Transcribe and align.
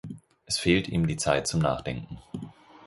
Es 0.47 0.57
fehlt 0.57 0.87
ihm 0.89 1.05
die 1.05 1.15
Zeit 1.17 1.45
zum 1.45 1.59
Nachdenken. 1.61 2.17